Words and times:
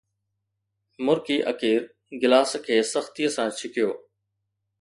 مرڪي 1.05 1.37
اڪير 1.51 1.81
گلاس 2.21 2.49
کي 2.65 2.75
سختيءَ 2.93 3.33
سان 3.35 3.47
ڇڪيو 3.59 3.89